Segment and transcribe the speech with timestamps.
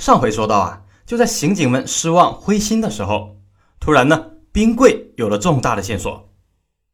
[0.00, 3.36] 上回说到啊，就在刑警们失望灰心的时候，
[3.78, 6.30] 突然呢，冰柜有了重大的线索。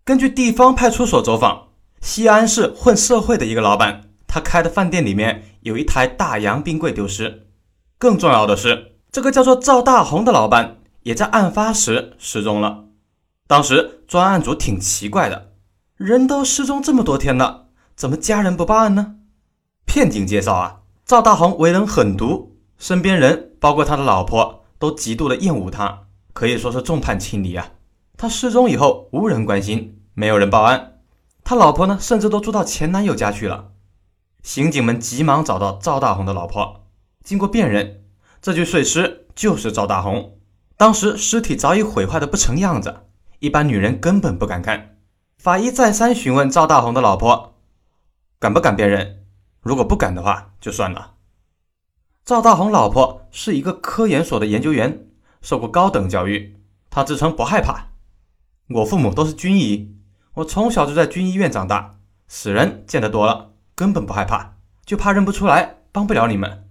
[0.05, 1.69] 根据地方派出所走访，
[2.01, 7.47] 西安市混社会的一个老板，他开的饭店里面有一台大洋冰柜丢失。
[7.97, 12.87] 更重要的是，这个叫做赵大红的老板也在案发时失踪了。
[13.47, 15.53] 当时专案组挺奇怪的，
[15.97, 19.15] 人都失踪这么多天了，怎么家人不报案呢？
[19.85, 22.56] 片警介绍啊，赵大红为人狠毒。
[22.79, 27.73] 身边人，包括他的老婆，都极度的厌恶他，可以说是众叛亲离啊。
[28.17, 30.99] 他失踪以后，无人关心，没有人报案，
[31.43, 33.73] 他老婆呢，甚至都住到前男友家去了。
[34.43, 36.87] 刑警们急忙找到赵大红的老婆，
[37.25, 38.03] 经过辨认，
[38.41, 40.39] 这具碎尸就是赵大红。
[40.77, 43.03] 当时尸体早已毁坏的不成样子，
[43.39, 44.99] 一般女人根本不敢看。
[45.39, 47.55] 法医再三询问赵大红的老婆，
[48.39, 49.25] 敢不敢辨认？
[49.63, 51.16] 如果不敢的话，就算了。
[52.27, 55.07] 赵大红老婆是一个科研所的研究员，
[55.41, 56.57] 受过高等教育。
[56.91, 57.91] 她自称不害怕。
[58.71, 59.95] 我父母都是军医，
[60.35, 66.69] 我从小就在军医院长大，死人见得多了，根本不害怕，就怕认不出来，帮不了你们。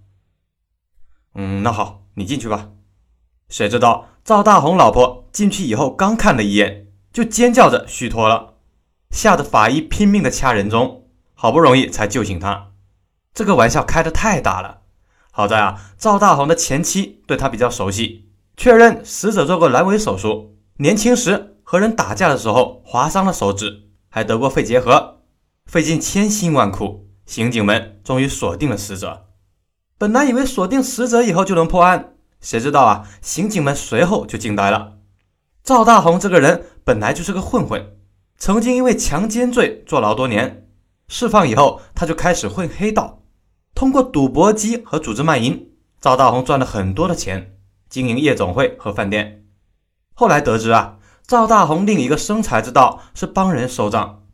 [1.36, 2.72] 嗯，那好，你进去吧。
[3.48, 8.56] 谁知道赵大红老婆进去以后，刚看了一眼，就尖叫着虚脱了，
[9.08, 12.72] 吓得法医拼命的掐人中，好不容易才救醒她。
[13.32, 14.82] 这个玩笑开得太大了。
[15.36, 25.18] 好在啊，赵大红的前妻对他比较熟悉，确认死者做过阑尾手术，年轻时和人打架的时候划伤了手指，还得过肺结核。
[25.66, 29.26] 费尽千辛万苦，刑警们终于锁定了死者。
[29.98, 34.94] 本来以为锁定死者以后就能破案，谁知道啊，刑警们随后就惊呆了。
[35.62, 37.94] 赵大红这个人本来就是个混混，
[38.38, 40.66] 曾经因为强奸罪坐牢多年，
[41.08, 43.24] 释放以后他就开始混黑道。
[43.76, 47.58] 通过赌博机和组织卖淫，赵大红赚了很多的钱，
[47.90, 49.44] 经营夜总会和饭店。
[50.14, 50.96] 后来得知啊，
[51.26, 54.24] 赵大红另一个生财之道是帮人收账。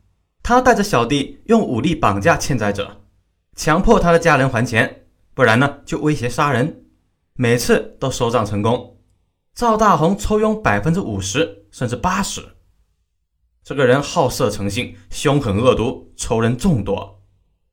[0.41, 3.01] 他带着小弟用武力绑架欠债者，
[3.53, 6.85] 强迫他的家人还钱，不然呢就威胁杀人。
[7.33, 9.01] 每次都收账成功，
[9.53, 12.41] 赵大红抽佣百分之五十甚至八十。
[13.61, 17.21] 这个人好色成性，凶狠恶毒，仇人众多。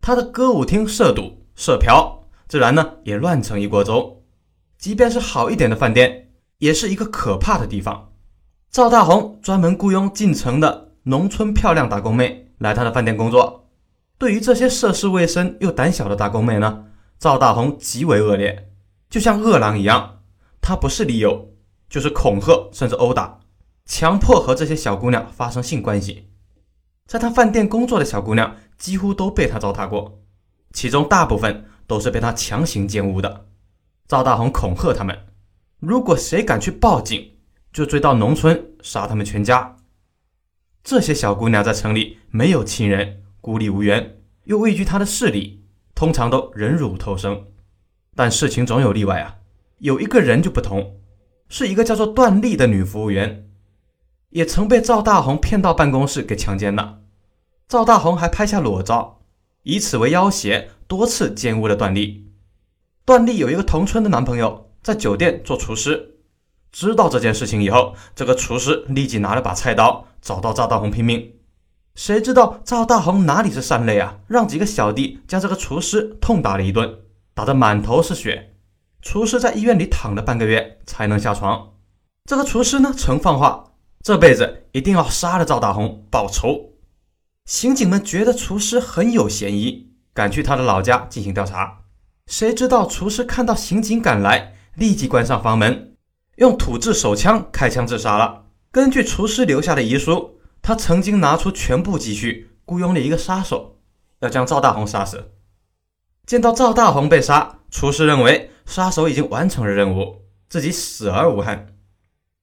[0.00, 1.40] 他的歌舞厅涉赌。
[1.60, 4.22] 社嫖自然呢也乱成一锅粥，
[4.78, 8.12] 即便是好一点的饭店，也是一个可怕的地方。
[8.71, 13.69] 赵大红专门雇佣进城的农村漂亮打工妹来他的饭店工作。
[14.16, 16.87] 对于这些涉世未深又胆小的打工妹呢，
[17.19, 18.71] 赵大红极为恶劣，
[19.10, 20.21] 就像饿狼一样。
[20.62, 21.50] 他不是利诱，
[21.91, 23.41] 就是恐吓，甚至殴打，
[23.84, 26.31] 强迫和这些小姑娘发生性关系。
[27.06, 30.16] 在他饭店工作的小姑娘几乎都被他糟蹋过。
[30.72, 33.47] 其中大部分都是被他强行奸污的。
[34.06, 35.26] 赵大红恐吓他们，
[35.78, 37.32] 如果谁敢去报警，
[37.72, 39.76] 就追到农村杀他们全家。
[40.82, 45.64] 这些小姑娘在城里没有亲人，孤立无援，又畏惧他的势力，
[45.94, 47.47] 通常都忍辱偷生。
[48.16, 49.36] 但事情总有例外啊，
[49.78, 50.97] 有一个人就不同，
[51.48, 53.48] 是一个叫做段丽的女服务员，
[54.30, 57.00] 也曾被赵大红骗到办公室给强奸了。
[57.69, 59.19] 赵大红还拍下裸照。
[59.62, 62.26] 以此为要挟，多次奸污了段丽。
[63.04, 66.16] 段丽有一个同村的男朋友，在酒店做厨师。
[66.72, 71.34] 知道这件事情以后，这个厨师立即拿了把菜刀，找到赵大红拼命。
[71.97, 77.00] 谁知道赵大红哪里是善类啊，让几个小弟将这个厨师痛打了一顿，
[77.34, 78.54] 打得满头是血。
[79.03, 81.72] 厨师在医院里躺了半个月才能下床。
[82.25, 83.72] 这个厨师呢，曾放话，
[84.03, 86.69] 这辈子一定要杀了赵大红报仇。
[87.45, 91.81] 刑警们觉得厨师很有嫌疑，赶去他的老家进行调查。
[92.27, 95.97] 谁知道厨师看到刑警赶来，立即关上房门，
[96.37, 98.47] 用土制手枪开枪自杀了。
[98.71, 103.81] 根据厨师留下的遗书，他曾经拿出全部积蓄雇佣了一个杀手，
[104.21, 105.33] 要将赵大红杀死。
[106.25, 111.66] 见到赵大红被杀，厨师认为杀手已经完成了任务，自己死而无憾，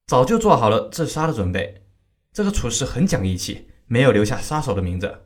[0.07, 1.85] 早就做好了自杀的准备。
[2.33, 3.69] 这个厨师很讲义气。
[3.87, 5.21] 没有留下杀手的名字，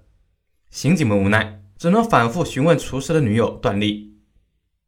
[0.70, 4.16] 刑警们无奈，只能反复询问厨师的女友段丽。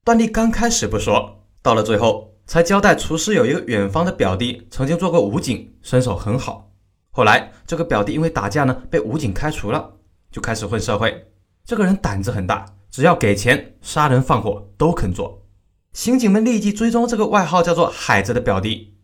[0.06, 6.72] 段丽刚开始不说，到了最后才交代，厨师有一个远方的表弟，曾经做过武警，身手很好。
[7.10, 9.94] 后来这个表弟因为打架呢，被武警开除了，
[10.32, 11.32] 就开始混社会。
[11.66, 15.48] 这个人胆子很大，只要给钱，杀人放火都肯做。
[15.94, 18.98] 刑警们立即追踪这个外号叫做海子的表弟，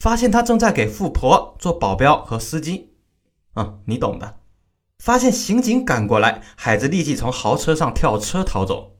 [0.00, 2.95] 发现他正在给富婆做保镖和司机。
[3.56, 4.38] 嗯，你懂的。
[4.98, 8.96] 发现刑警赶过来，海子立即从豪车上跳车逃走。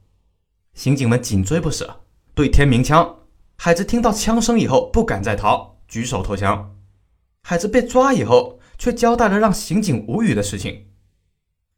[0.75, 2.01] 刑警们紧追不舍，
[2.35, 3.21] 对天鸣枪。
[3.57, 6.77] 海子听到枪声以后不敢再逃，举手投降。
[7.43, 10.89] 海子被抓以后，却交代了让刑警无语的事情：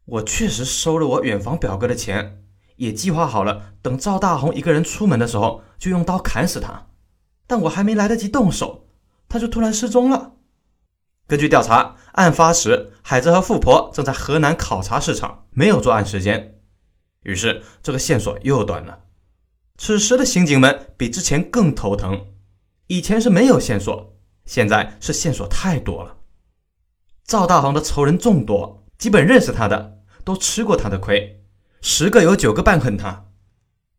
[0.05, 2.43] 我确实收了我远房表哥的钱，
[2.75, 6.87] 也计划好了，等赵大红一个人出门的时候，就用刀砍死他。
[7.47, 8.87] 但我还没来得及动手，
[9.29, 10.33] 他就突然失踪了。
[11.27, 16.59] 根据调查，案发时海子和富婆正在河南考察市场，没有作案时间。
[17.23, 19.05] 于是这个线索又断了。
[19.77, 22.27] 此时的刑警们比之前更头疼。
[22.87, 26.17] 以前是没有线索，现在是线索太多了。
[27.23, 31.45] 赵大红的仇人众多，基本认识他的都吃过他的亏，
[31.81, 33.27] 十个有九个半恨他。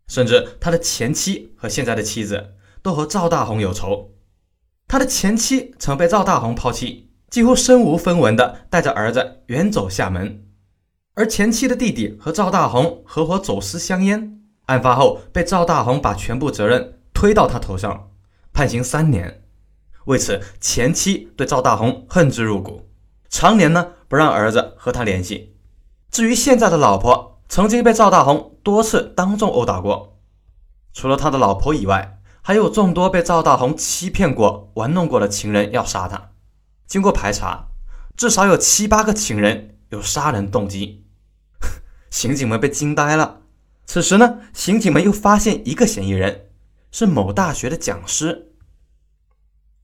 [0.09, 4.17] 甚至他的前妻和现在的妻子都和赵大红有仇。
[4.89, 10.45] 他的前妻曾被赵大红抛弃，几乎身无分文的带着儿子远走厦门，
[11.15, 14.41] 而前妻的弟弟和赵大红合伙走私香烟。
[14.67, 18.11] 案发后，被赵大红把全部责任推到他头上，
[18.53, 19.43] 判刑三年。
[20.07, 22.89] 为此，前妻对赵大红恨之入骨，
[23.29, 25.57] 常年呢不让儿子和他联系。
[26.11, 30.19] 至于现在的老婆，曾经被赵大红多次当众殴打过。
[30.93, 36.30] 除了他的老婆以外，还有众多被赵大红欺骗过、玩弄过的情人要杀他。
[36.91, 37.69] 经过排查，
[38.17, 41.07] 至少有七八个情人有杀人动机。
[42.11, 43.43] 刑警们被惊呆了。
[43.87, 46.49] 此时呢，刑警们又发现一个嫌疑人，
[46.91, 48.57] 是某大学的讲师。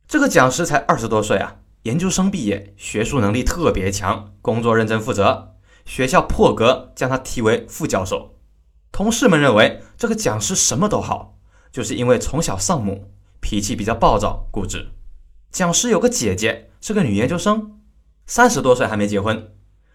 [0.08, 5.55] 这个讲师才二十多岁啊，研究生毕业，学术能力特别强，工作认真负责。
[5.85, 8.41] 学校破格将他提为副教授。
[8.91, 11.38] 同事们认为这个讲师什么都好，
[11.70, 14.91] 就是因为从小丧母，脾气比较暴躁固执。
[15.56, 17.81] 讲师有个姐姐，是个女研究生，
[18.26, 19.55] 三十多岁还没结婚，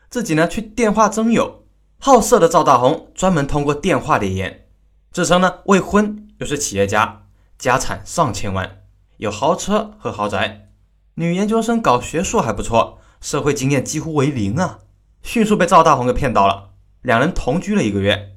[0.09, 1.65] 自己呢去电话征友。
[1.99, 4.65] 好色的赵大红专门通过电话联言，
[5.11, 7.27] 自称呢未婚，又是企业家，
[7.59, 8.81] 家产上千万，
[9.17, 10.69] 有豪车和豪宅。
[11.13, 14.79] 女研究生搞学术还不错，社会经验几乎为零啊，
[15.21, 16.71] 迅速被赵大红给骗到了。
[17.03, 18.31] 两人同居了一个月，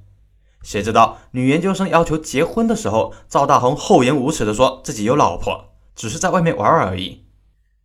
[0.62, 7.24] 谁知道女研究生要求结婚的时候，赵大红厚颜无耻的说自己有老婆，只是在外面玩玩而已。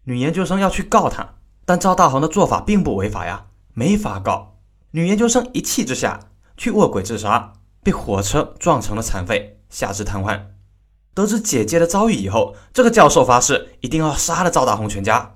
[0.04, 1.36] 女研究生要去告他，
[1.66, 4.58] 但赵大红的做法并不违法呀，没法告。
[4.92, 6.20] 女研究生一气之下
[6.58, 7.54] 去卧轨自杀，
[7.84, 10.48] 被火车撞成了残废，下肢瘫痪。
[11.14, 15.36] 得知姐姐的遭遇以后，这个教授发誓一定要杀了赵大红全家。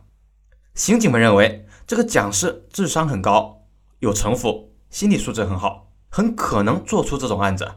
[0.73, 3.63] 刑警们认为这个讲师智商很高，
[3.99, 7.69] 有城府，心理素质很好，很可能做出这种案子。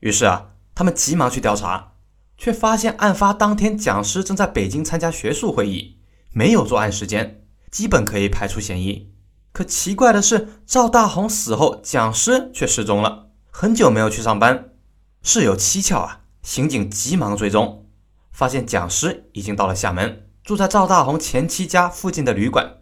[0.00, 1.92] 于是啊，他们急忙去调查，
[2.38, 5.98] 却发现案发当天讲师正在北京参加学术会议，
[6.30, 9.12] 没有作案时间，基本可以排除嫌疑。
[9.52, 14.70] 可奇怪的是，赵大红死后，讲师却失踪了，很久没有去上班，
[15.20, 16.20] 事有蹊跷啊！
[16.42, 17.86] 刑警急忙追踪，
[18.30, 22.76] 发现讲师已经到了厦门，住在赵大红前妻家附近的旅馆。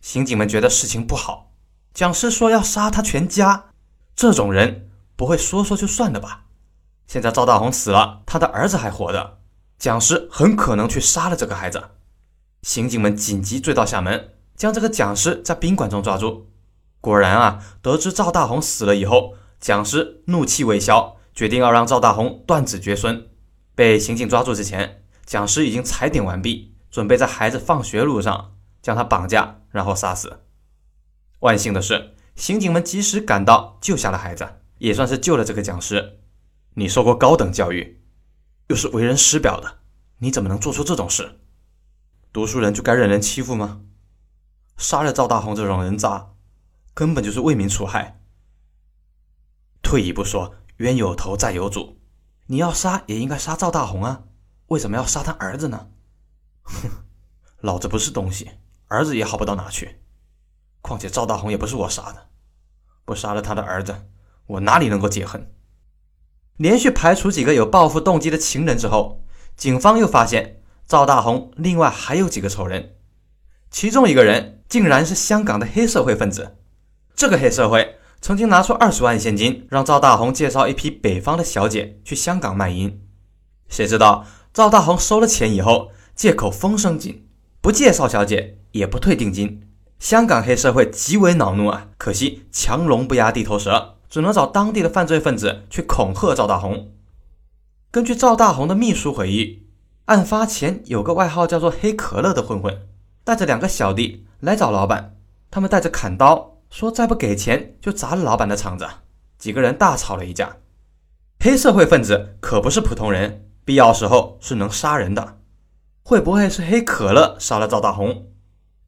[0.00, 1.52] 刑警们觉得事情不好，
[1.94, 3.66] 讲师说要杀他全家，
[4.16, 6.46] 这种人不会说说就算了吧？
[7.10, 9.38] 现在赵大红死了，他的儿子还活着，
[9.80, 11.82] 讲师很可能去杀了这个孩子。
[12.62, 14.34] 刑警们紧急追到厦门。
[14.54, 16.46] 将这个讲师在宾馆中抓住，
[17.00, 23.26] 果然啊，得知赵大红死了以后，讲师怒气未消，决定要让赵大红断子绝孙。
[23.74, 30.44] 被刑警抓住之前，讲师已经踩点完毕，准备在孩子放学路上将他绑架，然后杀死。
[31.40, 34.46] 万幸的是，刑警们及时赶到，救下了孩子，
[34.78, 36.19] 也算是救了这个讲师。
[36.74, 38.00] 你受过高等教育，
[38.68, 39.80] 又是为人师表的，
[40.18, 41.40] 你怎么能做出这种事？
[42.32, 43.82] 读书人就该任人欺负吗？
[44.76, 46.30] 杀了赵大红这种人渣，
[46.94, 48.20] 根本就是为民除害。
[49.82, 52.00] 退一步说，冤有头债有主，
[52.46, 54.24] 你要杀也应该杀赵大红啊，
[54.68, 55.90] 为什么要杀他儿子呢？
[56.62, 56.88] 哼，
[57.60, 58.52] 老子不是东西，
[58.86, 60.00] 儿子也好不到哪去。
[60.80, 62.28] 况且赵大红也不是我杀的，
[63.04, 64.06] 不杀了他的儿子，
[64.46, 65.52] 我哪里能够解恨？
[66.60, 69.22] 连续排除几个有报复动机的情人之后，
[69.56, 72.96] 警方又发现赵大红另外还有几个仇人，
[73.70, 74.58] 其中一个人。
[74.68, 76.56] 竟然是香港的黑社会分子。
[77.16, 83.00] 这个黑社会曾经拿出二十万现金，让赵大红介绍一批北方的小姐去香港卖淫。
[83.68, 84.24] 谁知道
[84.54, 87.26] 赵大红收了钱以后，借口风声紧，
[87.60, 89.62] 不介绍小姐，也不退定金。
[89.98, 91.88] 香港黑社会极为恼怒啊！
[91.98, 96.90] 可惜强龙不压地头蛇，只能找当地的犯罪分子去恐吓赵大红。
[97.90, 99.66] 根据赵大红的秘书回忆，
[100.04, 102.86] 案发前有个外号叫做“黑可乐”的混混，
[103.24, 104.26] 带着两个小弟。
[104.40, 105.16] 来找老板，
[105.50, 108.88] 他们带着砍刀，说再不给钱就砸了老板的厂子。
[109.36, 110.56] 几个人大吵了一架。
[111.38, 115.36] 黑社会分子可不是普通人，必要时候是能杀人的。
[116.02, 118.28] 会不会是黑可乐杀了赵大红？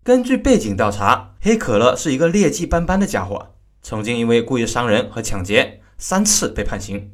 [0.03, 7.13] 根据背景调查，黑可乐是一个劣迹斑斑的家伙，曾经因为故意伤人和抢劫三次被判刑，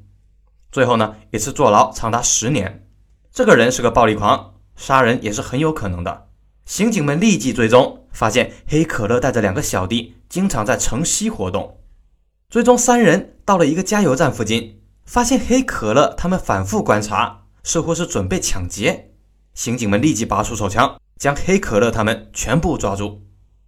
[0.71, 2.87] 最后呢一次坐牢长达十年。
[3.33, 6.29] 这个人是个暴力狂，杀人也是很有可能的。
[6.65, 11.81] 刑警们立即追踪，发现黑可乐带着两个小弟经常在城西活动。
[12.49, 14.77] 最终三人到了一个加油站附近。
[15.09, 19.13] 发现黑可乐，他们反复观察，似乎是准备抢劫。
[19.55, 23.23] 刑警们立即拔出手枪，将黑可乐他们全部抓住。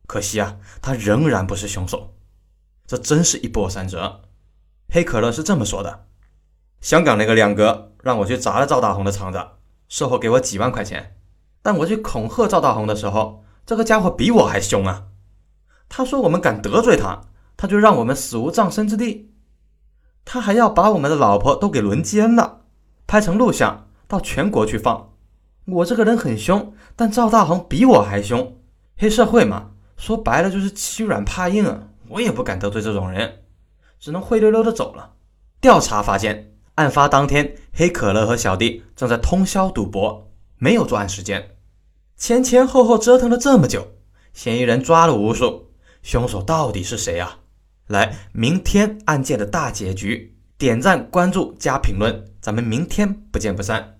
[0.06, 2.12] 可惜啊，他仍然不是凶手。
[2.90, 4.22] 这真是一波三折。
[4.92, 6.06] 黑可乐是这么说的
[6.82, 9.40] ：“香港那个亮哥让我去砸了赵大红的厂子，
[9.88, 11.14] 售后给我几万块钱。
[11.62, 15.04] 但我去恐吓赵大红的时候，这个家伙比我还凶啊！
[15.88, 17.20] 他说我们敢得罪他，
[17.56, 19.30] 他就让我们死无葬身之地。”
[20.26, 22.62] 他还要把我们的老婆都给轮奸了，
[23.06, 25.12] 拍成录像到全国去放。
[25.64, 28.58] 我这个人很凶，但赵大红比我还凶。
[28.96, 31.84] 黑社会嘛，说白了就是欺软怕硬啊。
[32.10, 33.44] 我也不敢得罪这种人，
[34.00, 35.14] 只能灰溜溜的走了。
[35.60, 41.56] 调查发现，案发当天，黑可乐和小弟正在通宵赌博，没有作案时间。
[42.16, 43.86] 前前后后折腾了这么久，
[44.32, 45.70] 嫌疑人抓了无数，
[46.02, 47.38] 凶手到底是谁啊？
[47.86, 53.99] 来，明天案件的大结局，点赞、关注加评论，咱们明天不见不散。